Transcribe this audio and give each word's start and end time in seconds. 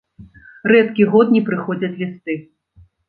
Рэдкі 0.71 1.03
год 1.15 1.33
не 1.35 1.41
прыходзяць 1.49 1.93
лісты. 2.01 2.39